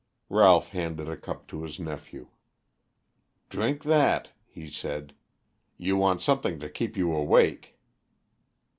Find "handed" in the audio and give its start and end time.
0.69-1.07